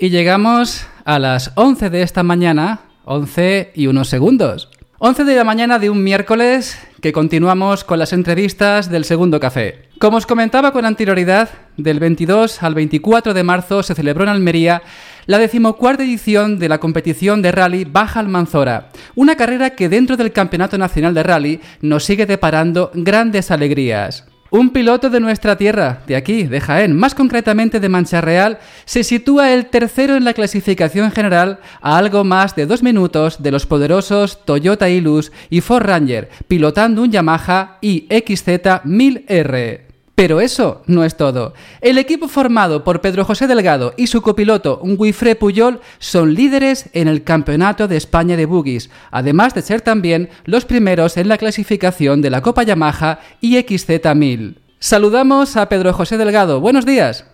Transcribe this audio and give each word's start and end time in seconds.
Y 0.00 0.10
llegamos 0.10 0.86
a 1.04 1.18
las 1.18 1.50
11 1.56 1.90
de 1.90 2.02
esta 2.02 2.22
mañana, 2.22 2.82
11 3.04 3.72
y 3.74 3.88
unos 3.88 4.08
segundos. 4.08 4.70
11 4.98 5.24
de 5.24 5.34
la 5.34 5.42
mañana 5.42 5.80
de 5.80 5.90
un 5.90 6.04
miércoles 6.04 6.78
que 7.00 7.12
continuamos 7.12 7.82
con 7.82 7.98
las 7.98 8.12
entrevistas 8.12 8.90
del 8.90 9.04
segundo 9.04 9.40
café. 9.40 9.88
Como 9.98 10.18
os 10.18 10.24
comentaba 10.24 10.70
con 10.70 10.84
anterioridad, 10.84 11.48
del 11.76 11.98
22 11.98 12.62
al 12.62 12.76
24 12.76 13.34
de 13.34 13.42
marzo 13.42 13.82
se 13.82 13.96
celebró 13.96 14.22
en 14.22 14.30
Almería 14.30 14.82
la 15.26 15.38
decimocuarta 15.38 16.04
edición 16.04 16.60
de 16.60 16.68
la 16.68 16.78
competición 16.78 17.42
de 17.42 17.50
rally 17.50 17.84
Baja 17.84 18.20
Almanzora, 18.20 18.90
una 19.16 19.34
carrera 19.34 19.70
que 19.70 19.88
dentro 19.88 20.16
del 20.16 20.30
Campeonato 20.30 20.78
Nacional 20.78 21.12
de 21.12 21.24
Rally 21.24 21.60
nos 21.80 22.04
sigue 22.04 22.24
deparando 22.24 22.92
grandes 22.94 23.50
alegrías. 23.50 24.26
Un 24.50 24.70
piloto 24.70 25.10
de 25.10 25.20
nuestra 25.20 25.58
tierra, 25.58 26.00
de 26.06 26.16
aquí, 26.16 26.44
de 26.44 26.62
Jaén, 26.62 26.96
más 26.96 27.14
concretamente 27.14 27.80
de 27.80 27.88
Mancha 27.90 28.22
Real, 28.22 28.58
se 28.86 29.04
sitúa 29.04 29.52
el 29.52 29.66
tercero 29.66 30.16
en 30.16 30.24
la 30.24 30.32
clasificación 30.32 31.10
general 31.10 31.60
a 31.82 31.98
algo 31.98 32.24
más 32.24 32.56
de 32.56 32.64
dos 32.64 32.82
minutos 32.82 33.42
de 33.42 33.50
los 33.50 33.66
poderosos 33.66 34.46
Toyota 34.46 34.88
Hilux 34.88 35.32
y 35.50 35.60
Ford 35.60 35.84
Ranger, 35.84 36.30
pilotando 36.48 37.02
un 37.02 37.12
Yamaha 37.12 37.76
iXZ 37.82 38.46
1000R. 38.86 39.87
Pero 40.18 40.40
eso 40.40 40.82
no 40.88 41.04
es 41.04 41.16
todo. 41.16 41.54
El 41.80 41.96
equipo 41.96 42.26
formado 42.26 42.82
por 42.82 43.00
Pedro 43.00 43.24
José 43.24 43.46
Delgado 43.46 43.94
y 43.96 44.08
su 44.08 44.20
copiloto 44.20 44.80
Guifré 44.82 45.36
Puyol 45.36 45.78
son 46.00 46.34
líderes 46.34 46.90
en 46.92 47.06
el 47.06 47.22
Campeonato 47.22 47.86
de 47.86 47.96
España 47.96 48.36
de 48.36 48.44
Boogies, 48.44 48.90
además 49.12 49.54
de 49.54 49.62
ser 49.62 49.80
también 49.80 50.28
los 50.44 50.64
primeros 50.64 51.16
en 51.18 51.28
la 51.28 51.38
clasificación 51.38 52.20
de 52.20 52.30
la 52.30 52.42
Copa 52.42 52.64
Yamaha 52.64 53.20
XZ 53.40 54.12
1000. 54.16 54.58
Saludamos 54.80 55.56
a 55.56 55.68
Pedro 55.68 55.92
José 55.92 56.18
Delgado. 56.18 56.60
Buenos 56.60 56.84
días. 56.84 57.24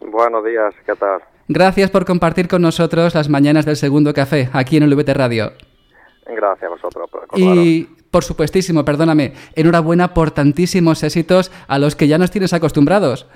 Buenos 0.00 0.42
días, 0.42 0.74
¿qué 0.86 0.94
tal? 0.94 1.20
Gracias 1.48 1.90
por 1.90 2.06
compartir 2.06 2.48
con 2.48 2.62
nosotros 2.62 3.14
las 3.14 3.28
mañanas 3.28 3.66
del 3.66 3.76
segundo 3.76 4.14
café 4.14 4.48
aquí 4.54 4.78
en 4.78 4.84
el 4.84 4.94
VT 4.94 5.12
Radio. 5.12 5.52
Gracias 6.28 6.64
a 6.64 6.68
vosotros 6.68 7.08
por 7.10 7.26
Y 7.34 7.84
por 8.10 8.24
supuestísimo, 8.24 8.84
perdóname, 8.84 9.34
enhorabuena 9.54 10.14
por 10.14 10.30
tantísimos 10.30 11.02
éxitos 11.02 11.52
a 11.68 11.78
los 11.78 11.94
que 11.94 12.08
ya 12.08 12.18
nos 12.18 12.30
tienes 12.30 12.52
acostumbrados. 12.52 13.28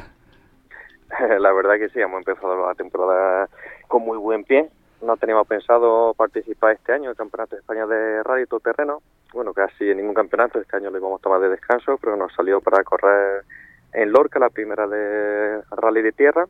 La 1.39 1.53
verdad 1.53 1.75
que 1.75 1.89
sí, 1.91 2.01
hemos 2.01 2.19
empezado 2.19 2.67
la 2.67 2.75
temporada 2.75 3.49
con 3.89 4.03
muy 4.03 4.19
buen 4.19 4.45
pie. 4.45 4.69
No 5.03 5.17
teníamos 5.17 5.47
pensado 5.47 6.15
participar 6.15 6.75
este 6.75 6.93
año 6.93 7.05
en 7.05 7.11
el 7.11 7.17
Campeonato 7.17 7.57
de 7.57 7.61
España 7.61 7.87
de 7.87 8.23
Rally 8.23 8.47
Terreno. 8.63 9.03
Bueno, 9.33 9.53
casi 9.55 9.91
en 9.91 9.99
ningún 9.99 10.15
campeonato. 10.15 10.59
Este 10.59 10.77
año 10.77 10.91
lo 10.91 10.99
íbamos 10.99 11.21
a 11.21 11.23
tomar 11.23 11.41
de 11.41 11.49
descanso, 11.49 11.97
pero 11.99 12.17
nos 12.17 12.33
salió 12.35 12.61
para 12.61 12.85
correr 12.85 13.45
en 13.93 14.13
Lorca, 14.13 14.39
la 14.39 14.51
primera 14.51 14.87
de 14.87 15.63
Rally 15.71 16.03
de 16.03 16.13
Tierra. 16.13 16.47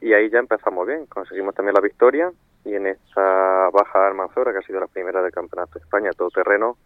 Y 0.00 0.12
ahí 0.14 0.30
ya 0.30 0.38
empezamos 0.38 0.86
bien. 0.86 1.06
Conseguimos 1.06 1.54
también 1.54 1.74
la 1.74 1.80
victoria 1.80 2.32
y 2.64 2.74
en 2.74 2.86
esta 2.86 3.70
baja 3.70 4.06
Almanzora, 4.06 4.52
que 4.52 4.58
ha 4.58 4.62
sido 4.62 4.80
la 4.80 4.86
primera 4.86 5.22
del 5.22 5.32
Campeonato 5.32 5.78
de 5.78 5.84
España 5.84 6.10
todo 6.16 6.30
terreno, 6.30 6.76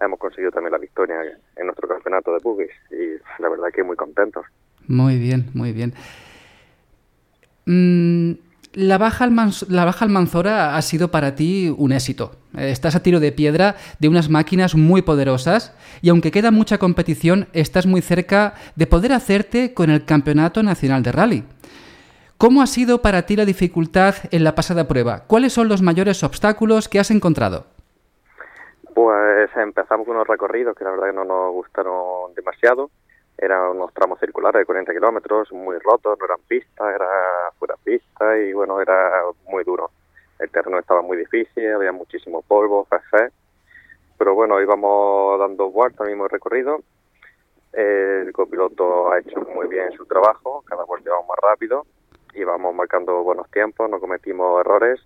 hemos 0.00 0.18
conseguido 0.18 0.50
también 0.50 0.72
la 0.72 0.78
victoria 0.78 1.16
en 1.56 1.66
nuestro 1.66 1.88
campeonato 1.88 2.32
de 2.32 2.38
buggies 2.42 2.72
y 2.90 3.42
la 3.42 3.48
verdad 3.48 3.68
que 3.74 3.82
muy 3.82 3.96
contentos. 3.96 4.44
Muy 4.86 5.18
bien, 5.18 5.50
muy 5.54 5.72
bien. 5.72 5.94
Mm, 7.66 8.32
la, 8.74 8.98
baja 8.98 9.26
la 9.26 9.84
baja 9.84 10.04
Almanzora 10.04 10.76
ha 10.76 10.82
sido 10.82 11.10
para 11.10 11.34
ti 11.34 11.74
un 11.76 11.92
éxito. 11.92 12.36
Estás 12.56 12.94
a 12.94 13.02
tiro 13.02 13.20
de 13.20 13.32
piedra 13.32 13.76
de 13.98 14.08
unas 14.08 14.30
máquinas 14.30 14.74
muy 14.74 15.02
poderosas 15.02 15.74
y 16.00 16.10
aunque 16.10 16.30
queda 16.30 16.50
mucha 16.50 16.78
competición, 16.78 17.48
estás 17.52 17.86
muy 17.86 18.00
cerca 18.00 18.54
de 18.76 18.86
poder 18.86 19.12
hacerte 19.12 19.74
con 19.74 19.90
el 19.90 20.04
Campeonato 20.04 20.62
Nacional 20.62 21.02
de 21.02 21.12
Rally. 21.12 21.44
¿Cómo 22.38 22.60
ha 22.60 22.66
sido 22.66 23.00
para 23.00 23.22
ti 23.22 23.34
la 23.34 23.46
dificultad 23.46 24.14
en 24.30 24.44
la 24.44 24.54
pasada 24.54 24.86
prueba? 24.86 25.22
¿Cuáles 25.26 25.54
son 25.54 25.68
los 25.68 25.80
mayores 25.80 26.22
obstáculos 26.22 26.86
que 26.86 26.98
has 26.98 27.10
encontrado? 27.10 27.64
Pues 28.94 29.48
empezamos 29.56 30.06
con 30.06 30.16
unos 30.16 30.28
recorridos 30.28 30.76
que 30.76 30.84
la 30.84 30.90
verdad 30.90 31.06
que 31.06 31.12
no 31.14 31.24
nos 31.24 31.52
gustaron 31.52 32.34
demasiado. 32.34 32.90
Eran 33.38 33.70
unos 33.70 33.90
tramos 33.94 34.20
circulares 34.20 34.58
de 34.60 34.66
40 34.66 34.92
kilómetros, 34.92 35.50
muy 35.50 35.78
rotos, 35.78 36.18
no 36.18 36.26
eran 36.26 36.40
pistas, 36.46 36.94
era 36.94 37.08
fuera 37.58 37.74
pista 37.82 38.36
y 38.36 38.52
bueno, 38.52 38.82
era 38.82 39.22
muy 39.48 39.64
duro. 39.64 39.90
El 40.38 40.50
terreno 40.50 40.78
estaba 40.78 41.00
muy 41.00 41.16
difícil, 41.16 41.72
había 41.72 41.92
muchísimo 41.92 42.42
polvo, 42.42 42.84
café. 42.84 43.30
Pero 44.18 44.34
bueno, 44.34 44.60
íbamos 44.60 45.40
dando 45.40 45.70
vueltas 45.70 46.02
al 46.02 46.08
mismo 46.08 46.28
recorrido. 46.28 46.80
El 47.72 48.30
copiloto 48.34 49.10
ha 49.10 49.20
hecho 49.20 49.40
muy 49.54 49.68
bien 49.68 49.90
su 49.92 50.04
trabajo, 50.04 50.62
cada 50.66 50.84
vuelta 50.84 51.08
íbamos 51.08 51.28
más 51.28 51.38
rápido 51.40 51.86
íbamos 52.36 52.74
marcando 52.74 53.22
buenos 53.22 53.50
tiempos, 53.50 53.90
no 53.90 54.00
cometimos 54.00 54.60
errores 54.60 55.00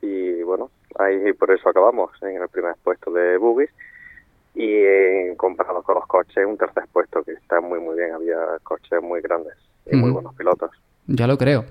y 0.00 0.42
bueno, 0.42 0.70
ahí 0.98 1.32
por 1.32 1.50
eso 1.50 1.68
acabamos 1.68 2.10
en 2.22 2.40
el 2.40 2.48
primer 2.48 2.74
puesto 2.82 3.10
de 3.10 3.36
Bugis 3.36 3.70
y 4.54 4.66
eh, 4.66 5.34
comparado 5.36 5.82
con 5.82 5.94
los 5.96 6.06
coches, 6.06 6.44
un 6.46 6.58
tercer 6.58 6.84
puesto 6.92 7.22
que 7.22 7.32
está 7.32 7.60
muy 7.60 7.80
muy 7.80 7.96
bien, 7.96 8.12
había 8.12 8.36
coches 8.62 9.02
muy 9.02 9.20
grandes 9.20 9.54
y 9.90 9.96
muy 9.96 10.10
buenos 10.10 10.34
pilotos. 10.34 10.70
Ya 11.06 11.26
lo 11.26 11.36
creo. 11.36 11.64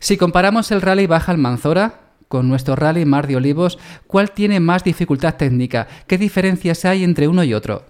Si 0.00 0.16
comparamos 0.16 0.70
el 0.70 0.80
rally 0.80 1.06
Baja 1.06 1.32
Almanzora 1.32 2.08
con 2.28 2.48
nuestro 2.48 2.76
rally 2.76 3.04
Mar 3.04 3.26
de 3.26 3.36
Olivos, 3.36 3.78
¿cuál 4.06 4.30
tiene 4.32 4.60
más 4.60 4.84
dificultad 4.84 5.36
técnica? 5.36 5.88
¿Qué 6.06 6.18
diferencias 6.18 6.84
hay 6.84 7.04
entre 7.04 7.28
uno 7.28 7.42
y 7.44 7.54
otro? 7.54 7.82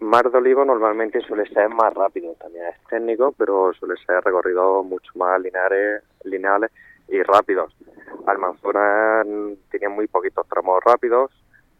Mar 0.00 0.30
de 0.30 0.38
Olivo 0.38 0.64
normalmente 0.64 1.20
suele 1.20 1.46
ser 1.48 1.68
más 1.68 1.92
rápido, 1.92 2.34
también 2.40 2.64
es 2.66 2.76
técnico, 2.88 3.34
pero 3.36 3.72
suele 3.74 3.94
ser 4.06 4.24
recorrido 4.24 4.82
mucho 4.82 5.12
más 5.14 5.40
lineales, 5.40 6.02
lineales 6.24 6.70
y 7.08 7.22
rápidos. 7.22 7.74
Almanzora 8.26 9.22
tenía 9.70 9.90
muy 9.90 10.06
poquitos 10.06 10.46
tramos 10.48 10.82
rápidos, 10.84 11.30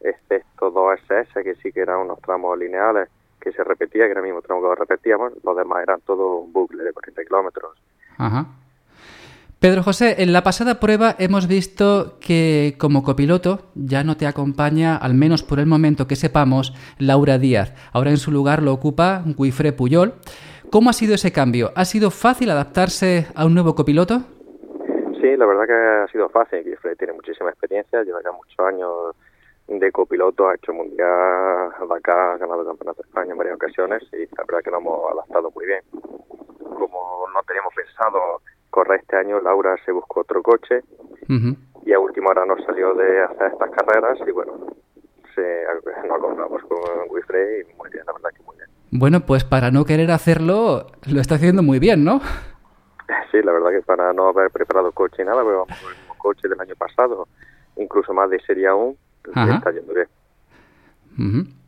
excepto 0.00 0.70
dos 0.70 0.98
SS, 1.08 1.42
que 1.42 1.54
sí 1.56 1.72
que 1.72 1.80
eran 1.80 2.00
unos 2.00 2.20
tramos 2.20 2.58
lineales 2.58 3.08
que 3.40 3.52
se 3.52 3.64
repetía, 3.64 4.04
que 4.04 4.10
era 4.10 4.20
el 4.20 4.26
mismo 4.26 4.42
tramo 4.42 4.62
que 4.62 4.80
repetíamos, 4.80 5.32
los 5.42 5.56
demás 5.56 5.82
eran 5.82 6.00
todo 6.02 6.36
un 6.36 6.52
bucle 6.52 6.84
de 6.84 6.92
40 6.92 7.24
kilómetros. 7.24 7.72
Ajá. 8.18 8.44
Pedro 9.60 9.82
José, 9.82 10.22
en 10.22 10.32
la 10.32 10.42
pasada 10.42 10.80
prueba 10.80 11.14
hemos 11.18 11.46
visto 11.46 12.16
que 12.18 12.76
como 12.78 13.02
copiloto 13.02 13.68
ya 13.74 14.02
no 14.04 14.16
te 14.16 14.26
acompaña, 14.26 14.96
al 14.96 15.12
menos 15.12 15.42
por 15.42 15.58
el 15.58 15.66
momento 15.66 16.06
que 16.06 16.16
sepamos, 16.16 16.72
Laura 16.98 17.36
Díaz. 17.36 17.74
Ahora 17.92 18.08
en 18.08 18.16
su 18.16 18.30
lugar 18.30 18.62
lo 18.62 18.72
ocupa 18.72 19.22
Guifré 19.26 19.74
Puyol. 19.74 20.14
¿Cómo 20.72 20.88
ha 20.88 20.94
sido 20.94 21.14
ese 21.14 21.30
cambio? 21.30 21.72
¿Ha 21.76 21.84
sido 21.84 22.10
fácil 22.10 22.48
adaptarse 22.48 23.26
a 23.34 23.44
un 23.44 23.52
nuevo 23.52 23.74
copiloto? 23.74 24.22
Sí, 25.20 25.36
la 25.36 25.44
verdad 25.44 25.66
que 25.66 25.74
ha 25.74 26.08
sido 26.10 26.30
fácil. 26.30 26.64
Guifré 26.64 26.96
tiene 26.96 27.12
muchísima 27.12 27.50
experiencia, 27.50 28.02
lleva 28.02 28.22
ya 28.24 28.32
muchos 28.32 28.58
años 28.60 29.14
de 29.68 29.92
copiloto, 29.92 30.48
ha 30.48 30.54
hecho 30.54 30.72
mundial, 30.72 31.06
ha 31.06 32.36
ganado 32.38 32.62
el 32.62 32.66
campeonato 32.66 33.02
de 33.02 33.08
España 33.08 33.32
en 33.32 33.36
varias 33.36 33.56
ocasiones 33.56 34.02
y 34.14 34.24
la 34.34 34.44
verdad 34.48 34.64
que 34.64 34.70
nos 34.70 34.80
hemos 34.80 35.12
adaptado 35.12 35.52
muy 35.54 35.66
bien. 35.66 35.82
Como 35.92 37.26
no 37.34 37.42
teníamos 37.46 37.74
pensado 37.74 38.40
corre 38.70 38.96
este 38.96 39.16
año, 39.16 39.40
Laura 39.40 39.76
se 39.84 39.92
buscó 39.92 40.20
otro 40.20 40.42
coche 40.42 40.82
y 41.84 41.92
a 41.92 41.98
última 41.98 42.30
hora 42.30 42.44
nos 42.46 42.64
salió 42.64 42.94
de 42.94 43.22
hacer 43.22 43.52
estas 43.52 43.70
carreras 43.70 44.18
y 44.26 44.30
bueno, 44.30 44.52
se, 45.34 45.64
nos 46.06 46.18
acordamos 46.18 46.62
con 46.62 46.80
Wifre 47.10 47.60
y 47.60 47.76
muy 47.76 47.90
bien, 47.90 48.04
la 48.06 48.12
verdad 48.12 48.30
que 48.36 48.42
muy 48.42 48.56
bien. 48.56 48.68
Bueno, 48.90 49.20
pues 49.20 49.44
para 49.44 49.70
no 49.70 49.84
querer 49.84 50.10
hacerlo, 50.10 50.86
lo 51.06 51.20
está 51.20 51.36
haciendo 51.36 51.62
muy 51.62 51.78
bien, 51.78 52.04
¿no? 52.04 52.20
Sí, 53.30 53.42
la 53.42 53.52
verdad 53.52 53.70
que 53.70 53.82
para 53.82 54.12
no 54.12 54.28
haber 54.28 54.50
preparado 54.50 54.92
coche 54.92 55.22
y 55.22 55.24
nada, 55.24 55.42
pero 55.44 55.66
vamos 55.66 55.80
con 55.80 55.92
el 55.92 55.98
mismo 55.98 56.14
coche 56.18 56.48
del 56.48 56.60
año 56.60 56.74
pasado, 56.76 57.28
incluso 57.76 58.12
más 58.12 58.30
de 58.30 58.40
serie 58.40 58.66
aún, 58.66 58.96
está 59.24 59.70
yendo 59.72 59.94
bien. 59.94 61.59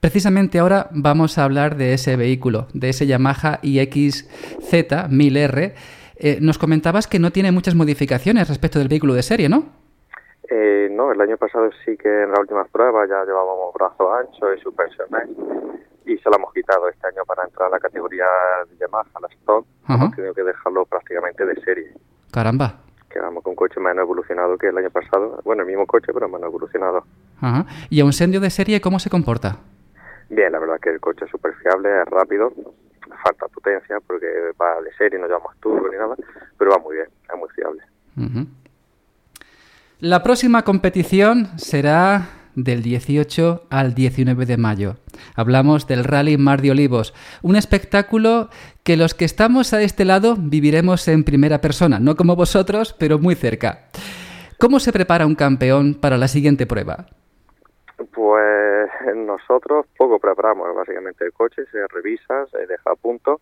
Precisamente 0.00 0.60
ahora 0.60 0.88
vamos 0.92 1.38
a 1.38 1.44
hablar 1.44 1.76
de 1.76 1.92
ese 1.92 2.16
vehículo, 2.16 2.68
de 2.72 2.90
ese 2.90 3.06
Yamaha 3.06 3.58
iXZ 3.62 4.72
1000R. 4.72 5.74
Eh, 6.20 6.38
nos 6.40 6.58
comentabas 6.58 7.08
que 7.08 7.18
no 7.18 7.32
tiene 7.32 7.50
muchas 7.50 7.74
modificaciones 7.74 8.48
respecto 8.48 8.78
del 8.78 8.86
vehículo 8.86 9.14
de 9.14 9.22
serie, 9.22 9.48
¿no? 9.48 9.64
Eh, 10.48 10.88
no, 10.92 11.10
el 11.10 11.20
año 11.20 11.36
pasado 11.36 11.68
sí 11.84 11.96
que 11.96 12.22
en 12.22 12.30
las 12.30 12.38
últimas 12.38 12.68
pruebas 12.70 13.08
ya 13.08 13.24
llevábamos 13.24 13.74
brazos 13.74 14.06
anchos 14.20 14.48
y 14.56 14.62
suspensiones 14.62 15.28
y 16.06 16.16
se 16.16 16.30
lo 16.30 16.36
hemos 16.36 16.54
quitado 16.54 16.88
este 16.88 17.06
año 17.06 17.24
para 17.26 17.44
entrar 17.44 17.66
a 17.66 17.70
la 17.70 17.80
categoría 17.80 18.24
de 18.70 18.76
Yamaha, 18.78 19.04
la 19.20 19.28
Stock. 19.28 19.66
Hemos 19.88 20.14
tenido 20.14 20.32
que 20.32 20.42
dejarlo 20.44 20.86
prácticamente 20.86 21.44
de 21.44 21.60
serie. 21.62 21.92
Caramba. 22.30 22.80
Quedamos 23.10 23.42
con 23.42 23.50
un 23.50 23.56
coche 23.56 23.80
menos 23.80 24.02
evolucionado 24.02 24.56
que 24.56 24.68
el 24.68 24.78
año 24.78 24.90
pasado. 24.90 25.40
Bueno, 25.44 25.62
el 25.62 25.68
mismo 25.68 25.86
coche, 25.86 26.12
pero 26.14 26.28
menos 26.28 26.48
evolucionado. 26.48 27.04
Ajá. 27.40 27.66
¿Y 27.90 28.00
a 28.00 28.04
un 28.04 28.12
sendio 28.12 28.40
de 28.40 28.50
serie 28.50 28.80
cómo 28.80 28.98
se 28.98 29.10
comporta? 29.10 29.58
Bien, 30.30 30.52
la 30.52 30.58
verdad 30.58 30.78
que 30.80 30.90
el 30.90 31.00
coche 31.00 31.24
es 31.24 31.30
súper 31.30 31.54
fiable, 31.54 31.88
es 32.02 32.06
rápido, 32.06 32.52
falta 33.22 33.48
potencia 33.48 33.98
porque 34.06 34.26
va 34.60 34.80
de 34.82 34.92
serie, 34.94 35.18
no 35.18 35.26
llevamos 35.26 35.56
turbo 35.60 35.88
ni 35.88 35.96
nada, 35.96 36.14
pero 36.58 36.72
va 36.72 36.78
muy 36.78 36.96
bien, 36.96 37.08
es 37.08 37.38
muy 37.38 37.48
fiable. 37.50 37.82
La 40.00 40.22
próxima 40.22 40.62
competición 40.62 41.48
será 41.58 42.28
del 42.54 42.82
18 42.82 43.66
al 43.70 43.94
19 43.94 44.46
de 44.46 44.56
mayo. 44.56 44.96
Hablamos 45.34 45.86
del 45.86 46.04
Rally 46.04 46.36
Mar 46.36 46.60
de 46.60 46.72
Olivos, 46.72 47.14
un 47.42 47.56
espectáculo 47.56 48.50
que 48.82 48.96
los 48.96 49.14
que 49.14 49.24
estamos 49.24 49.72
a 49.72 49.82
este 49.82 50.04
lado 50.04 50.36
viviremos 50.36 51.06
en 51.08 51.24
primera 51.24 51.60
persona, 51.60 52.00
no 52.00 52.16
como 52.16 52.36
vosotros, 52.36 52.94
pero 52.98 53.18
muy 53.18 53.34
cerca. 53.34 53.88
¿Cómo 54.58 54.80
se 54.80 54.92
prepara 54.92 55.26
un 55.26 55.36
campeón 55.36 55.94
para 55.94 56.18
la 56.18 56.26
siguiente 56.26 56.66
prueba? 56.66 57.06
Pues 58.14 58.90
nosotros 59.16 59.86
poco 59.96 60.18
preparamos, 60.18 60.74
básicamente 60.74 61.24
el 61.24 61.32
coche 61.32 61.64
se 61.66 61.86
revisa, 61.88 62.46
se 62.46 62.66
deja 62.66 62.90
a 62.90 62.96
punto 62.96 63.40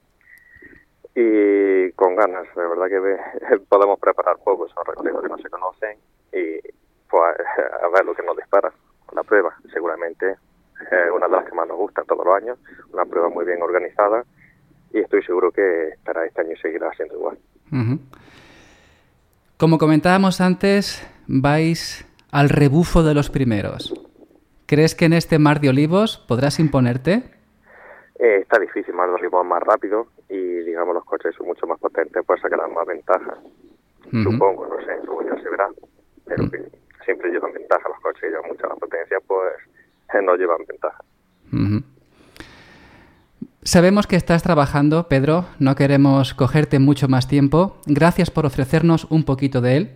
y 1.14 1.90
con 1.92 2.14
ganas, 2.14 2.46
de 2.54 2.66
verdad 2.66 2.88
que 2.88 3.58
podemos 3.68 3.98
preparar 3.98 4.36
poco, 4.44 4.68
son 4.68 4.84
recorridos 4.84 5.22
que 5.22 5.28
no 5.28 5.38
se 5.38 5.50
conocen 5.50 5.98
y 6.32 6.60
pues 7.08 7.36
a 7.82 7.88
ver 7.88 8.04
lo 8.04 8.14
que 8.14 8.22
nos 8.22 8.36
dispara 8.36 8.72
la 9.12 9.22
prueba, 9.22 9.54
seguramente 9.72 10.32
es 10.32 11.10
una 11.14 11.26
de 11.26 11.32
las 11.32 11.44
que 11.46 11.54
más 11.54 11.66
nos 11.66 11.78
gustan 11.78 12.04
todos 12.04 12.24
los 12.24 12.36
años, 12.36 12.58
una 12.92 13.04
prueba 13.06 13.28
muy 13.30 13.46
bien 13.46 13.62
organizada 13.62 14.24
y 14.92 15.00
estoy 15.00 15.22
seguro 15.22 15.50
que 15.50 15.94
para 16.04 16.26
este 16.26 16.42
año 16.42 16.56
seguirá 16.60 16.90
siendo 16.94 17.14
igual. 17.14 17.38
Como 19.56 19.78
comentábamos 19.78 20.40
antes, 20.40 21.02
vais 21.26 22.06
al 22.30 22.50
rebufo 22.50 23.02
de 23.02 23.14
los 23.14 23.30
primeros. 23.30 24.05
¿Crees 24.66 24.94
que 24.94 25.04
en 25.04 25.12
este 25.12 25.38
mar 25.38 25.60
de 25.60 25.68
olivos 25.68 26.18
podrás 26.18 26.58
imponerte? 26.58 27.22
Eh, 28.18 28.38
está 28.42 28.58
difícil, 28.58 28.94
Mar 28.94 29.08
de 29.08 29.14
Olivos 29.14 29.44
más 29.44 29.62
rápido 29.62 30.06
y 30.28 30.36
digamos 30.36 30.94
los 30.94 31.04
coches 31.04 31.34
son 31.36 31.46
mucho 31.46 31.66
más 31.66 31.78
potentes, 31.78 32.22
pues 32.26 32.40
sacarán 32.40 32.72
más 32.72 32.86
ventaja. 32.86 33.36
Supongo, 34.10 34.66
no 34.66 34.78
sé, 34.84 34.96
luego 35.04 35.22
ya 35.22 35.42
se 35.42 35.50
verá. 35.50 35.68
Pero 36.24 36.44
mm. 36.44 36.50
siempre 37.04 37.30
llevan 37.30 37.52
ventaja 37.52 37.88
los 37.88 38.00
coches, 38.00 38.22
llevan 38.30 38.48
mucha 38.48 38.68
más 38.68 38.78
potencia, 38.78 39.18
pues 39.26 39.52
no 40.24 40.34
llevan 40.36 40.58
ventaja. 40.66 41.04
Sabemos 43.62 44.06
que 44.06 44.16
estás 44.16 44.42
trabajando, 44.42 45.08
Pedro, 45.08 45.44
no 45.58 45.74
queremos 45.74 46.34
cogerte 46.34 46.78
mucho 46.78 47.08
más 47.08 47.28
tiempo. 47.28 47.76
Gracias 47.86 48.30
por 48.30 48.46
ofrecernos 48.46 49.04
un 49.10 49.24
poquito 49.24 49.60
de 49.60 49.76
él. 49.76 49.90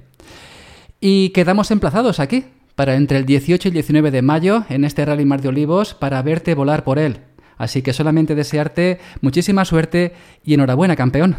Y 1.01 1.33
quedamos 1.33 1.71
emplazados 1.71 2.21
aquí, 2.21 2.45
para 2.81 2.95
entre 2.95 3.19
el 3.19 3.27
18 3.27 3.69
y 3.69 3.73
el 3.73 3.75
19 3.75 4.11
de 4.11 4.23
mayo, 4.23 4.63
en 4.71 4.87
este 4.87 5.05
Rally 5.05 5.27
Mar 5.27 5.43
de 5.43 5.49
Olivos, 5.49 5.93
para 5.93 6.23
verte 6.23 6.55
volar 6.55 6.83
por 6.83 6.99
él. 6.99 7.19
Así 7.59 7.83
que 7.83 7.93
solamente 7.93 8.35
desearte 8.35 8.99
muchísima 9.21 9.67
suerte 9.67 10.15
y 10.45 10.55
enhorabuena, 10.55 10.97
campeón. 10.97 11.37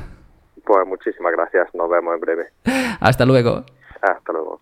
Pues 0.63 0.85
muchísimas 0.85 1.31
gracias, 1.31 1.73
nos 1.73 1.89
vemos 1.89 2.13
en 2.13 2.21
breve. 2.21 2.49
Hasta 2.99 3.25
luego. 3.25 3.65
Hasta 4.03 4.33
luego. 4.33 4.60